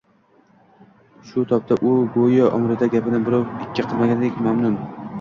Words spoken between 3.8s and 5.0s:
qilmagandek mamnun